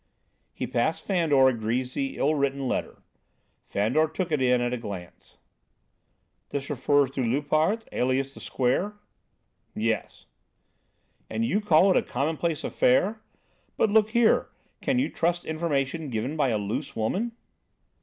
[0.51, 3.03] He passed Fandor a greasy, ill written letter.
[3.67, 5.37] Fandor took it in at a glance.
[6.49, 8.95] "This refers to Loupart, alias the Square?"
[9.75, 10.25] "Yes."
[11.29, 13.21] "And you call it a commonplace affair?
[13.77, 14.49] But, look here,
[14.81, 17.33] can you trust information given by a loose woman?"